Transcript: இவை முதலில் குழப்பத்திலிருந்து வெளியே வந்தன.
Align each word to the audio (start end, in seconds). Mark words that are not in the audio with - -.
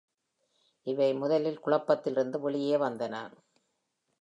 இவை 0.87 1.13
முதலில் 1.13 1.59
குழப்பத்திலிருந்து 1.65 2.39
வெளியே 2.39 2.77
வந்தன. 2.77 3.15